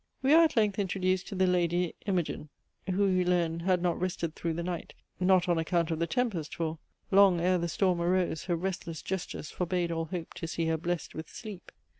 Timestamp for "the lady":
1.35-1.93